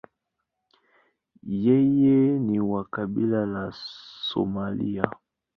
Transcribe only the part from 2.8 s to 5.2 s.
kabila la Somalia.